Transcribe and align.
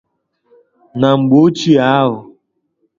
Na 0.99 1.09
mgbe 1.19 1.37
ochie 1.45 1.77
ahụ 1.97 2.17